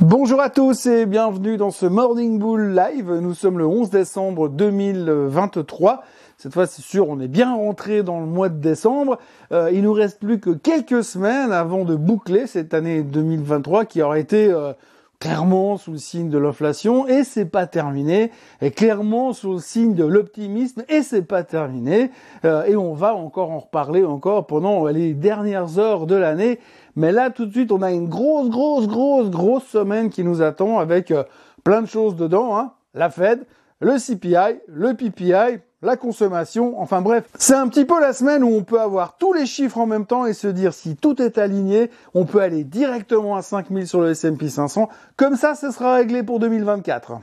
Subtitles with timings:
[0.00, 3.12] Bonjour à tous et bienvenue dans ce Morning Bull Live.
[3.20, 6.02] Nous sommes le 11 décembre 2023.
[6.38, 9.18] Cette fois, c'est sûr, on est bien rentré dans le mois de décembre.
[9.52, 14.00] Euh, il nous reste plus que quelques semaines avant de boucler cette année 2023 qui
[14.00, 14.72] aurait été euh,
[15.20, 18.30] clairement sous le signe de l'inflation et c'est pas terminé,
[18.62, 22.10] et clairement sous le signe de l'optimisme et c'est pas terminé,
[22.46, 26.58] euh, et on va encore en reparler encore pendant les dernières heures de l'année.
[26.96, 30.42] Mais là, tout de suite, on a une grosse, grosse, grosse, grosse semaine qui nous
[30.42, 31.24] attend avec euh,
[31.64, 32.56] plein de choses dedans.
[32.56, 32.72] Hein.
[32.94, 33.46] La Fed,
[33.80, 38.48] le CPI, le PPI, la consommation, enfin bref, c'est un petit peu la semaine où
[38.48, 41.38] on peut avoir tous les chiffres en même temps et se dire si tout est
[41.38, 45.94] aligné, on peut aller directement à 5000 sur le S&P 500, comme ça ce sera
[45.94, 47.20] réglé pour 2024.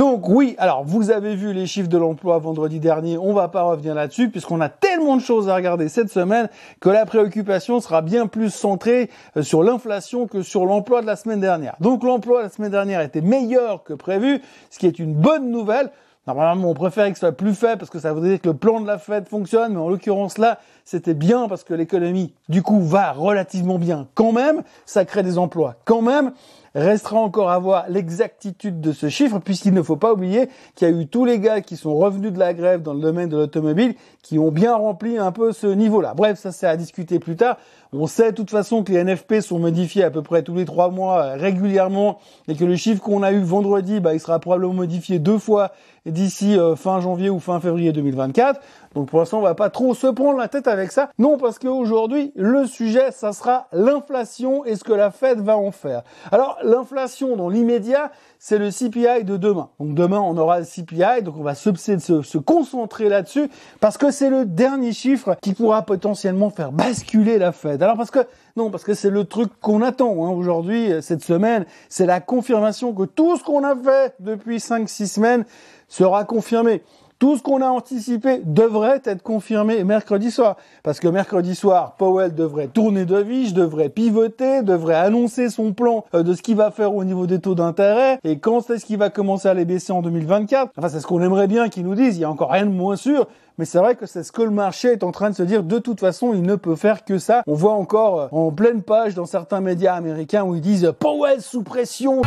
[0.00, 3.64] Donc oui, alors vous avez vu les chiffres de l'emploi vendredi dernier, on va pas
[3.64, 6.48] revenir là-dessus puisqu'on a tellement de choses à regarder cette semaine
[6.80, 11.16] que la préoccupation sera bien plus centrée euh, sur l'inflation que sur l'emploi de la
[11.16, 11.76] semaine dernière.
[11.80, 15.90] Donc l'emploi la semaine dernière était meilleur que prévu, ce qui est une bonne nouvelle.
[16.34, 18.56] Normalement, on préfère que ce soit plus faible parce que ça voudrait dire que le
[18.56, 22.62] plan de la Fed fonctionne, mais en l'occurrence là, c'était bien parce que l'économie, du
[22.62, 26.32] coup, va relativement bien quand même, ça crée des emplois quand même.
[26.74, 30.92] Restera encore à voir l'exactitude de ce chiffre, puisqu'il ne faut pas oublier qu'il y
[30.92, 33.36] a eu tous les gars qui sont revenus de la grève dans le domaine de
[33.36, 36.14] l'automobile, qui ont bien rempli un peu ce niveau-là.
[36.14, 37.56] Bref, ça c'est à discuter plus tard.
[37.92, 40.64] On sait de toute façon que les NFP sont modifiés à peu près tous les
[40.64, 44.38] trois mois euh, régulièrement, et que le chiffre qu'on a eu vendredi, bah, il sera
[44.38, 45.72] probablement modifié deux fois
[46.06, 48.60] d'ici euh, fin janvier ou fin février 2024.
[48.94, 51.10] Donc pour l'instant, on va pas trop se prendre la tête avec ça.
[51.18, 55.70] Non, parce qu'aujourd'hui, le sujet, ça sera l'inflation et ce que la Fed va en
[55.70, 56.02] faire.
[56.32, 59.68] Alors, l'inflation dans l'immédiat, c'est le CPI de demain.
[59.78, 64.30] Donc demain, on aura le CPI, donc on va se, concentrer là-dessus parce que c'est
[64.30, 67.80] le dernier chiffre qui pourra potentiellement faire basculer la Fed.
[67.82, 68.20] Alors parce que
[68.56, 72.92] non, parce que c'est le truc qu'on attend hein, aujourd'hui, cette semaine, c'est la confirmation
[72.92, 75.44] que tout ce qu'on a fait depuis 5-6 semaines
[75.86, 76.82] sera confirmé.
[77.20, 80.56] Tout ce qu'on a anticipé devrait être confirmé mercredi soir.
[80.82, 86.06] Parce que mercredi soir, Powell devrait tourner de je devrait pivoter, devrait annoncer son plan
[86.14, 88.96] euh, de ce qu'il va faire au niveau des taux d'intérêt et quand est-ce qu'il
[88.96, 90.72] va commencer à les baisser en 2024.
[90.78, 92.16] Enfin, c'est ce qu'on aimerait bien qu'ils nous disent.
[92.16, 93.26] Il y a encore rien de moins sûr
[93.60, 95.62] mais c'est vrai que c'est ce que le marché est en train de se dire.
[95.62, 97.42] De toute façon, il ne peut faire que ça.
[97.46, 101.42] On voit encore euh, en pleine page dans certains médias américains où ils disent Powell
[101.42, 102.22] sous pression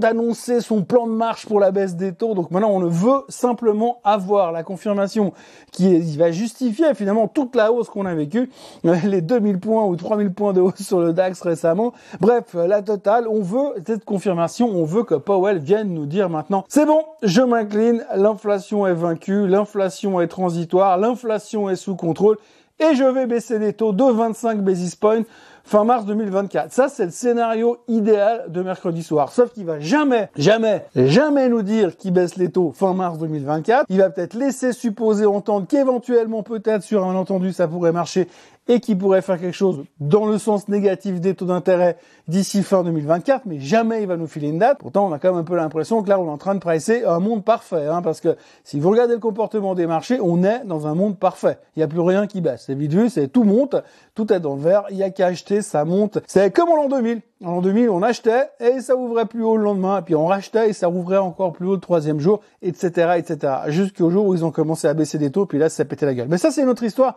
[0.00, 2.34] d'annoncer son plan de marche pour la baisse des taux.
[2.34, 5.32] Donc maintenant, on ne veut simplement avoir la confirmation
[5.72, 8.48] qui va justifier finalement toute la hausse qu'on a vécue,
[8.84, 11.92] les 2000 points ou 3000 points de hausse sur le DAX récemment.
[12.20, 16.64] Bref, la totale, on veut cette confirmation, on veut que Powell vienne nous dire maintenant,
[16.68, 22.36] c'est bon, je m'incline, l'inflation est vaincue, l'inflation est transitoire, l'inflation est sous contrôle
[22.78, 25.22] et je vais baisser les taux de 25 basis points
[25.66, 26.72] fin mars 2024.
[26.72, 29.32] Ça, c'est le scénario idéal de mercredi soir.
[29.32, 33.86] Sauf qu'il va jamais, jamais, jamais nous dire qu'il baisse les taux fin mars 2024.
[33.88, 38.28] Il va peut-être laisser supposer entendre qu'éventuellement, peut-être, sur un entendu, ça pourrait marcher
[38.68, 41.96] et qui pourrait faire quelque chose dans le sens négatif des taux d'intérêt
[42.28, 44.78] d'ici fin 2024, mais jamais il va nous filer une date.
[44.78, 46.60] Pourtant, on a quand même un peu l'impression que là, on est en train de
[46.60, 50.42] presser un monde parfait, hein, parce que si vous regardez le comportement des marchés, on
[50.42, 51.58] est dans un monde parfait.
[51.76, 52.64] Il n'y a plus rien qui baisse.
[52.66, 53.76] C'est vite vu, c'est tout monte,
[54.14, 56.18] tout est dans le vert, il y a qu'à acheter, ça monte.
[56.26, 57.20] C'est comme en l'an 2000.
[57.44, 60.26] En l'an 2000, on achetait et ça ouvrait plus haut le lendemain, et puis on
[60.26, 63.52] rachetait et ça ouvrait encore plus haut le troisième jour, etc., etc.
[63.68, 66.14] Jusqu'au jour où ils ont commencé à baisser des taux, puis là, ça pétait la
[66.14, 66.28] gueule.
[66.28, 67.16] Mais ça, c'est une autre histoire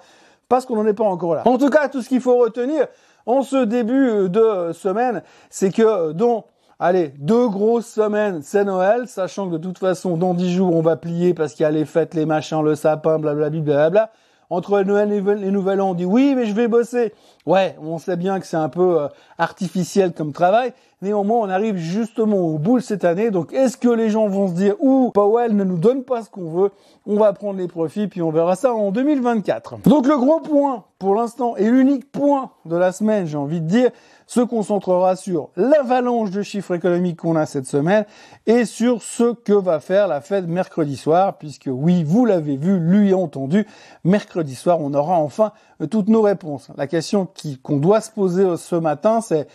[0.49, 1.43] parce qu'on n'en est pas encore là.
[1.45, 2.87] En tout cas, tout ce qu'il faut retenir
[3.25, 6.45] en ce début de semaine, c'est que dans
[6.81, 10.81] Allez, deux grosses semaines, c'est Noël, sachant que de toute façon, dans dix jours, on
[10.81, 14.11] va plier parce qu'il y a les fêtes, les machins, le sapin, blablabla, blablabla
[14.49, 17.13] entre Noël et les Nouvel An, on dit oui, mais je vais bosser.
[17.45, 19.07] Ouais, on sait bien que c'est un peu euh,
[19.37, 20.73] artificiel comme travail.
[21.01, 23.31] Néanmoins, on arrive justement au bout cette année.
[23.31, 26.29] Donc, est-ce que les gens vont se dire, ou Powell ne nous donne pas ce
[26.29, 26.71] qu'on veut,
[27.05, 29.77] on va prendre les profits, puis on verra ça en 2024.
[29.83, 33.67] Donc, le gros point, pour l'instant, et l'unique point de la semaine, j'ai envie de
[33.67, 33.91] dire,
[34.27, 38.05] se concentrera sur l'avalanche de chiffres économiques qu'on a cette semaine
[38.45, 42.77] et sur ce que va faire la Fed mercredi soir, puisque oui, vous l'avez vu,
[42.77, 43.65] lui entendu,
[44.03, 45.53] mercredi soir, on aura enfin
[45.89, 46.69] toutes nos réponses.
[46.77, 47.27] La question
[47.63, 49.47] qu'on doit se poser ce matin, c'est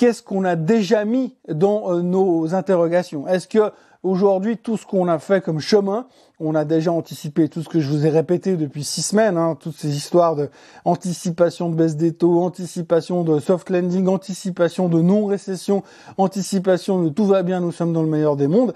[0.00, 3.28] qu'est-ce qu'on a déjà mis dans euh, nos interrogations?
[3.28, 3.70] Est-ce que
[4.02, 6.06] aujourd'hui tout ce qu'on a fait comme chemin,
[6.38, 9.58] on a déjà anticipé tout ce que je vous ai répété depuis six semaines, hein,
[9.60, 10.48] toutes ces histoires de
[10.86, 15.82] anticipation de baisse des taux, anticipation de soft landing, anticipation de non-récession,
[16.16, 18.72] anticipation de tout va bien, nous sommes dans le meilleur des mondes.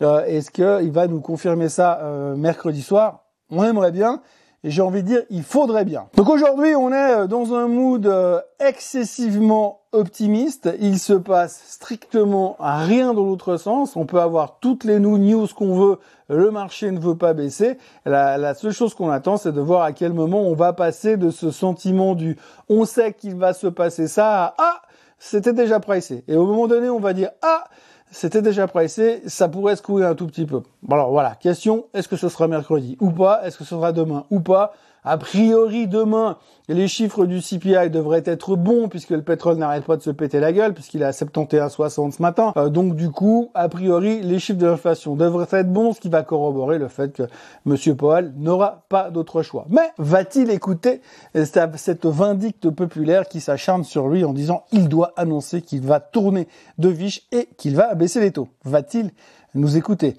[0.00, 3.24] Euh, est-ce qu'il va nous confirmer ça euh, mercredi soir?
[3.50, 4.22] On aimerait bien.
[4.64, 6.08] Et j'ai envie de dire, il faudrait bien.
[6.16, 8.12] Donc aujourd'hui, on est dans un mood
[8.58, 10.68] excessivement optimiste.
[10.80, 13.96] Il se passe strictement rien dans l'autre sens.
[13.96, 15.98] On peut avoir toutes les news qu'on veut.
[16.28, 17.78] Le marché ne veut pas baisser.
[18.04, 21.30] La, seule chose qu'on attend, c'est de voir à quel moment on va passer de
[21.30, 22.36] ce sentiment du
[22.68, 24.82] on sait qu'il va se passer ça à ah,
[25.18, 26.24] c'était déjà pricé.
[26.28, 27.64] Et au moment donné, on va dire ah,
[28.10, 30.62] c'était déjà pressé, ça pourrait se couler un tout petit peu.
[30.90, 33.44] Alors voilà, question, est-ce que ce sera mercredi ou pas?
[33.44, 34.72] Est-ce que ce sera demain ou pas?
[35.04, 36.36] A priori, demain,
[36.68, 40.38] les chiffres du CPI devraient être bons puisque le pétrole n'arrête pas de se péter
[40.38, 42.52] la gueule puisqu'il est à 71,60 ce matin.
[42.56, 46.08] Euh, donc du coup, a priori, les chiffres de l'inflation devraient être bons, ce qui
[46.08, 47.22] va corroborer le fait que
[47.66, 47.96] M.
[47.96, 49.66] Powell n'aura pas d'autre choix.
[49.70, 51.00] Mais va-t-il écouter
[51.34, 56.48] cette vindicte populaire qui s'acharne sur lui en disant il doit annoncer qu'il va tourner
[56.78, 59.10] de viche et qu'il va abaisser les taux Va-t-il
[59.54, 60.16] nous écouter?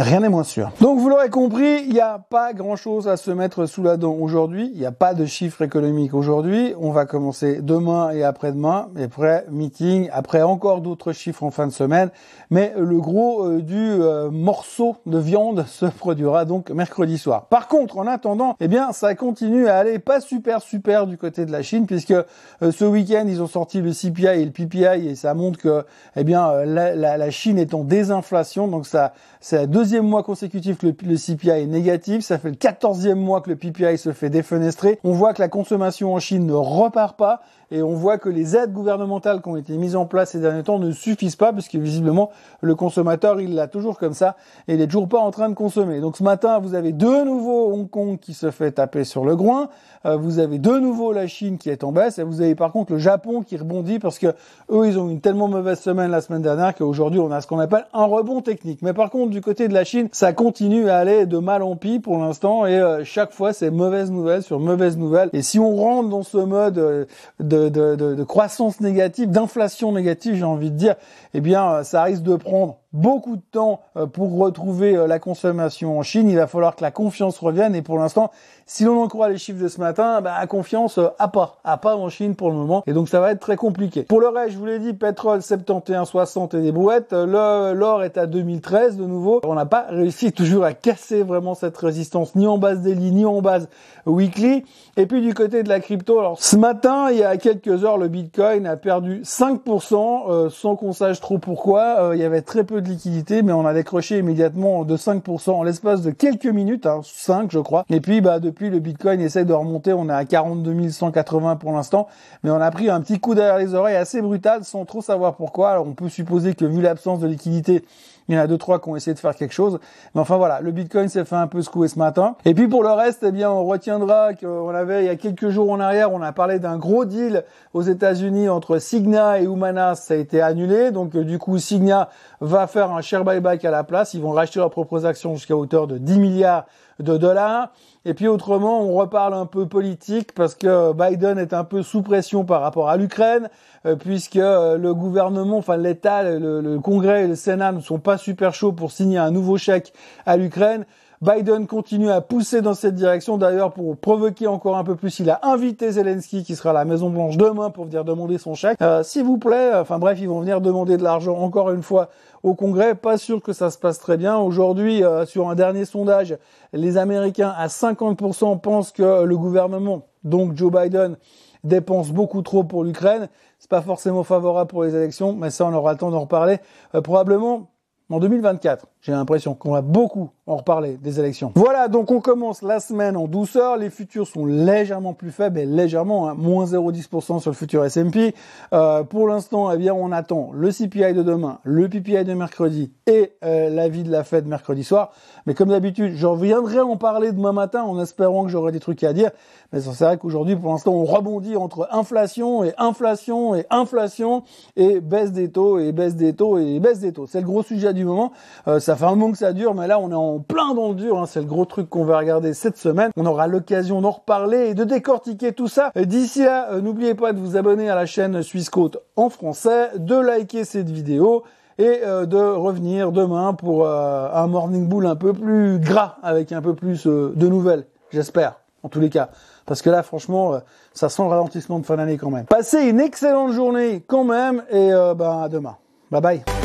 [0.00, 0.70] Rien n'est moins sûr.
[0.80, 4.14] Donc vous l'aurez compris, il n'y a pas grand-chose à se mettre sous la dent
[4.14, 4.70] aujourd'hui.
[4.72, 6.72] Il n'y a pas de chiffres économiques aujourd'hui.
[6.80, 8.90] On va commencer demain et après-demain.
[8.96, 10.08] Et après, meeting.
[10.12, 12.10] Après, encore d'autres chiffres en fin de semaine.
[12.50, 17.46] Mais le gros euh, du euh, morceau de viande se produira donc mercredi soir.
[17.46, 21.44] Par contre, en attendant, eh bien, ça continue à aller pas super super du côté
[21.44, 25.08] de la Chine puisque euh, ce week-end, ils ont sorti le CPI et le PPI
[25.08, 25.84] et ça montre que,
[26.14, 28.68] eh bien, la, la Chine est en désinflation.
[28.68, 32.22] Donc ça, c'est la deuxième mois consécutif que le, CPI est négatif.
[32.22, 34.98] Ça fait le quatorzième mois que le PPI se fait défenestrer.
[35.04, 38.56] On voit que la consommation en Chine ne repart pas et on voit que les
[38.56, 41.74] aides gouvernementales qui ont été mises en place ces derniers temps ne suffisent pas puisque
[41.74, 42.30] visiblement
[42.60, 44.36] le consommateur il l'a toujours comme ça
[44.66, 46.00] et il est toujours pas en train de consommer.
[46.00, 49.36] Donc ce matin vous avez de nouveau Hong Kong qui se fait taper sur le
[49.36, 49.68] groin,
[50.06, 52.72] euh, vous avez de nouveau la Chine qui est en baisse et vous avez par
[52.72, 54.28] contre le Japon qui rebondit parce que
[54.70, 57.58] eux ils ont une tellement mauvaise semaine la semaine dernière qu'aujourd'hui on a ce qu'on
[57.58, 58.80] appelle un rebond technique.
[58.82, 61.76] Mais par contre du côté de la Chine ça continue à aller de mal en
[61.76, 65.58] pis pour l'instant et euh, chaque fois c'est mauvaise nouvelle sur mauvaise nouvelle et si
[65.58, 67.04] on rentre dans ce mode euh,
[67.40, 70.94] de de, croissance négative, d'inflation négative, j'ai envie de dire,
[71.34, 75.18] eh bien, euh, ça risque de prendre beaucoup de temps euh, pour retrouver euh, la
[75.18, 76.28] consommation en Chine.
[76.30, 77.74] Il va falloir que la confiance revienne.
[77.74, 78.30] Et pour l'instant,
[78.66, 81.96] si l'on en croit les chiffres de ce matin, bah, confiance à pas, à pas
[81.96, 82.82] en Chine pour le moment.
[82.86, 84.02] Et donc ça va être très compliqué.
[84.02, 87.12] Pour le reste, je vous l'ai dit, pétrole 71,60 et des brouettes.
[87.12, 89.40] L'or est à 2013 de nouveau.
[89.44, 93.26] On n'a pas réussi toujours à casser vraiment cette résistance, ni en base daily, ni
[93.26, 93.68] en base
[94.06, 94.64] weekly.
[94.96, 97.96] Et puis du côté de la crypto, alors ce matin, il y a quelques heures,
[97.96, 102.10] le Bitcoin a perdu 5%, sans qu'on sache trop pourquoi.
[102.12, 105.62] il y avait très peu de liquidité, mais on a décroché immédiatement de 5% en
[105.62, 107.86] l'espace de quelques minutes, hein, 5 je crois.
[107.88, 111.72] Et puis bah depuis le Bitcoin essaie de remonter, on est à 42 180 pour
[111.72, 112.08] l'instant,
[112.42, 115.34] mais on a pris un petit coup derrière les oreilles assez brutal sans trop savoir
[115.36, 115.70] pourquoi.
[115.70, 117.82] Alors on peut supposer que vu l'absence de liquidité,
[118.28, 119.80] il y en a deux, trois qui ont essayé de faire quelque chose.
[120.14, 122.36] Mais enfin voilà, le Bitcoin s'est fait un peu secouer ce matin.
[122.44, 125.48] Et puis pour le reste, eh bien, on retiendra qu'on avait, il y a quelques
[125.48, 129.94] jours en arrière, on a parlé d'un gros deal aux États-Unis entre Signa et Humana.
[129.94, 130.90] Ça a été annulé.
[130.90, 132.10] Donc, euh, du coup, Signa
[132.40, 134.12] va faire un share buyback à la place.
[134.14, 136.66] Ils vont racheter leurs propres actions jusqu'à hauteur de 10 milliards
[137.00, 137.72] de dollars.
[138.04, 142.02] Et puis autrement, on reparle un peu politique parce que Biden est un peu sous
[142.02, 143.48] pression par rapport à l'Ukraine,
[143.86, 147.98] euh, puisque euh, le gouvernement, enfin l'État, le, le, Congrès et le Sénat ne sont
[147.98, 149.92] pas super chauds pour signer un nouveau chèque
[150.26, 150.86] à l'Ukraine.
[151.20, 153.38] Biden continue à pousser dans cette direction.
[153.38, 156.84] D'ailleurs, pour provoquer encore un peu plus, il a invité Zelensky, qui sera à la
[156.84, 158.80] Maison Blanche demain, pour venir demander son chèque.
[158.80, 162.08] Euh, s'il vous plaît, enfin bref, ils vont venir demander de l'argent encore une fois
[162.44, 162.94] au Congrès.
[162.94, 164.38] Pas sûr que ça se passe très bien.
[164.38, 166.38] Aujourd'hui, euh, sur un dernier sondage,
[166.72, 171.16] les Américains à 50% pensent que le gouvernement, donc Joe Biden,
[171.64, 173.28] dépense beaucoup trop pour l'Ukraine.
[173.58, 176.58] C'est pas forcément favorable pour les élections, mais ça, on aura le temps d'en reparler.
[176.94, 177.70] Euh, probablement
[178.10, 178.86] en 2024.
[179.00, 181.52] J'ai l'impression qu'on va beaucoup en reparler des élections.
[181.54, 183.76] Voilà, donc on commence la semaine en douceur.
[183.76, 188.34] Les futurs sont légèrement plus faibles et légèrement, hein, moins 0,10% sur le futur S&P.
[188.72, 192.90] Euh, pour l'instant, eh bien, on attend le CPI de demain, le PPI de mercredi
[193.06, 195.12] et euh, l'avis de la Fed mercredi soir.
[195.46, 199.04] Mais comme d'habitude, je reviendrai en parler demain matin en espérant que j'aurai des trucs
[199.04, 199.30] à dire.
[199.72, 204.44] Mais c'est vrai qu'aujourd'hui, pour l'instant, on rebondit entre inflation et inflation et inflation
[204.76, 207.26] et baisse des taux et baisse des taux et baisse des taux.
[207.26, 208.32] C'est le gros sujet moment.
[208.66, 210.88] Euh, ça fait un moment que ça dure, mais là, on est en plein dans
[210.88, 211.18] le dur.
[211.18, 211.26] Hein.
[211.26, 213.10] C'est le gros truc qu'on va regarder cette semaine.
[213.16, 215.90] On aura l'occasion d'en reparler et de décortiquer tout ça.
[215.96, 219.90] D'ici là, euh, n'oubliez pas de vous abonner à la chaîne Suisse Côte en français,
[219.96, 221.44] de liker cette vidéo
[221.78, 226.60] et euh, de revenir demain pour un morning bull un peu plus gras avec un
[226.62, 229.30] peu plus de nouvelles, j'espère, en tous les cas.
[229.66, 230.60] Parce que là, franchement,
[230.94, 232.46] ça sent le ralentissement de fin d'année quand même.
[232.46, 235.76] Passez une excellente journée quand même et ben à demain.
[236.10, 236.57] Bye bye.